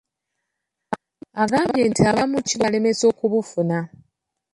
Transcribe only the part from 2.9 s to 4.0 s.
okubufuna.